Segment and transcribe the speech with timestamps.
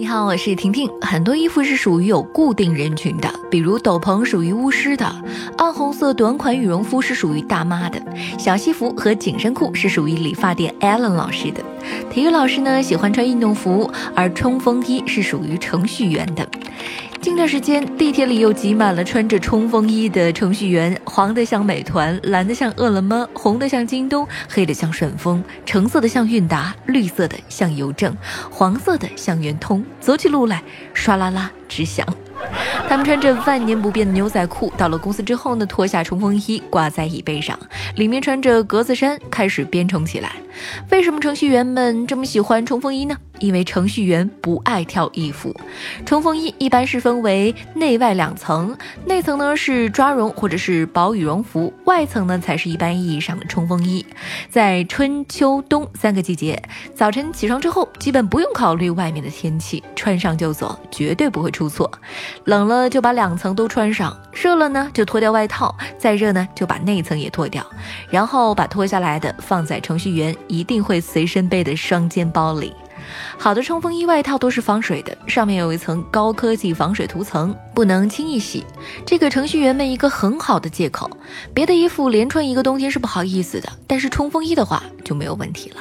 [0.00, 0.90] 你好，我是婷婷。
[1.02, 5.04] 很多衣服是属于有固定人群的，比如斗篷属于巫师的，
[5.58, 8.02] 暗红色短款羽绒服是属于大妈的，
[8.38, 11.62] 小西服和紧身裤是属于理发店 Allen 老师的，
[12.10, 16.48] 体育老师呢喜欢穿运动服，而冲锋衣是属于程序员的。
[17.20, 28.16] 近段时间，地铁里又挤满了穿着冲锋衣的程序员，黄的像美团，蓝的像饿了么，红的像京东，黑的像顺丰，橙色的像韵达，绿色的像邮政，
[28.50, 30.62] 黄色的像圆通，走起路来
[30.94, 32.06] 唰啦啦直响。
[32.88, 37.58] 他们穿着万年不变的牛仔裤，到了公司之后呢，脱下冲锋衣挂在椅背上，
[37.96, 40.32] 里面穿着格子衫，开始编程起来。
[40.90, 43.18] 为什么程序员们这么喜欢冲锋衣呢？
[43.40, 45.52] 因为程序员不爱挑衣服。
[46.06, 48.76] 冲锋衣一般是分为内外两层，
[49.06, 54.06] 内层呢是抓绒或者是薄羽绒服，外层呢才是一般意义上的冲锋衣。
[54.48, 56.62] 在春秋冬三个季节，
[56.94, 61.90] 早晨起床之后，基本不用考虑外面的天气，穿上就走，绝对不会出错。
[62.44, 67.64] 冷了就把两层都穿上，热了呢就脱掉外套，再热呢就把内层也脱掉，
[68.10, 72.72] 然后把脱下来的放在程序员一定会随身背的双肩包里。
[73.38, 78.64] 好的冲锋衣外套都是防水的，上面有一层高科技防水涂层，不能轻易洗，
[79.06, 81.10] 这给程序员们一个很好的借口。
[81.54, 85.76] 别的衣服连穿一个冬天是不好意思的，但是冲锋衣的话就没有问题了。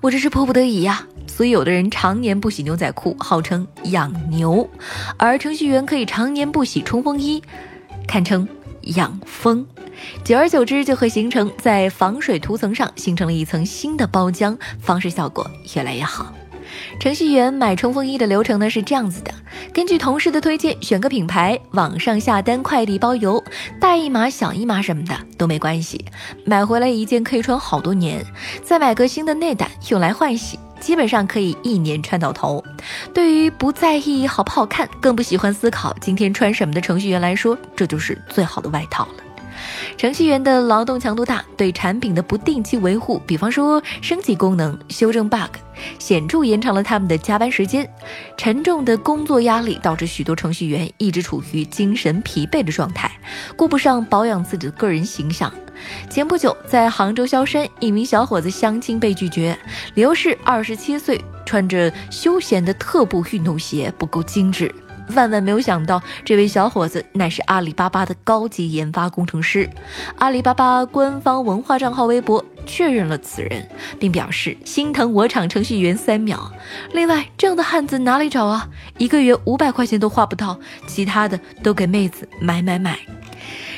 [0.00, 1.06] 我这是迫不得已呀。
[1.28, 4.68] 所以，有的人常年不洗牛仔裤，号称养牛；
[5.16, 7.42] 而程序员可以常年不洗冲锋衣，
[8.06, 8.46] 堪称
[8.82, 9.64] 养蜂。
[10.24, 16.34] 久而久之，就会形成在防水涂层上形成了一层新的包浆，防水效果越来越好。
[16.98, 19.32] 程序员买冲锋衣的流程呢是这样子的：
[19.72, 23.42] 根据同事的推荐，选个品牌，网上下单，快递包邮，
[23.80, 26.04] 大一码、小一码什么的都没关系。
[26.44, 28.24] 买回来一件可以穿好多年，
[28.62, 30.58] 再买个新的内胆用来换洗。
[30.80, 32.60] 基本上可以一年穿到头。
[33.14, 39.31] 对于不在意好不好看，更不喜欢思考今天穿什么的程序员来说，这就是最好的外套了。
[39.96, 45.56] 程序员的劳动强度大，对产品的不定期维护，比方说升级功能、修正 bug，
[45.98, 47.88] 显著延长了他们的加班时间。
[48.36, 53.10] 沉重的工作压力导致许多程序员一直处于精神疲惫的状态，
[53.56, 55.52] 顾不上保养自己的个人形象。
[56.08, 59.58] 前不久，在杭州萧山，一名小伙子相亲被拒绝，
[59.94, 64.72] 理由是二十七岁，穿着休闲的特步运动鞋不够精致。
[65.14, 69.68] 万万没有想到，这位小伙子乃是阿里巴巴的高级研发工程师。
[70.16, 73.68] 阿里巴巴官方文化账号微博确认了此人，
[73.98, 76.52] 并表示心疼我厂程序员三秒。
[76.92, 78.68] 另外，这样的汉子哪里找啊？
[78.98, 82.98] 一个月五百块钱都花不到，其他的都给妹子买买买。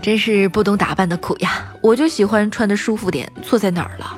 [0.00, 1.74] 真是不懂打扮的苦呀！
[1.82, 4.16] 我就喜欢穿的舒服点，错在哪儿了？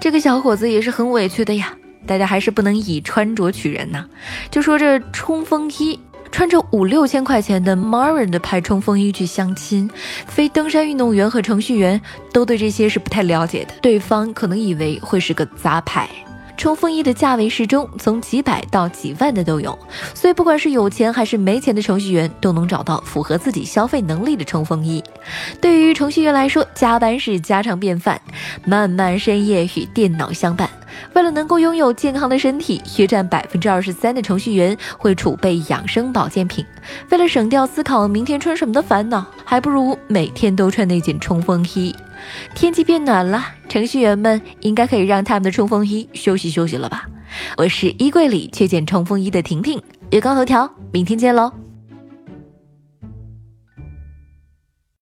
[0.00, 1.76] 这个小伙子也是很委屈的呀。
[2.06, 4.06] 大家还是不能以穿着取人呐。
[4.48, 5.98] 就说这冲锋衣，
[6.36, 9.88] 穿着五六千块钱的 Marin 的派冲锋衣去相亲，
[10.26, 11.98] 非登山运动员和程序员
[12.30, 16.06] 都对这些是不太了解的，对方可能以为会是个杂牌。
[16.56, 19.78] 冲锋衣的价位适中，从几百到几万的都有，
[20.14, 25.02] 所以不管是有钱还是没钱的程序员，都能找到符合自己消费能力的冲锋衣。
[25.60, 28.20] 对于程序员来说，加班是家常便饭，
[28.64, 30.68] 漫漫深夜与电脑相伴。
[31.12, 36.64] 为了能够拥有健康的身体，约占百分之二十三的程序员会储备养生保健品。
[37.10, 41.94] 为了省掉思考明天穿什么的烦恼，还不如每天都穿那件冲锋衣。
[42.54, 47.06] 天气变暖了，程序员们应该可以让他们的冲锋衣休息休息了吧？
[47.56, 51.52] 我是衣柜里缺件冲锋衣的婷婷，月光头条，明天见喽。